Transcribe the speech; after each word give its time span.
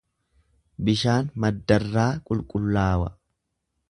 Bishaan 0.87 1.29
maddarraa 1.43 2.07
qulqullaawa. 2.31 3.13